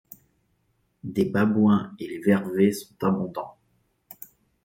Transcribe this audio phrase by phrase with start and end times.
[1.03, 3.55] Des babouins et les vervets sont abondants.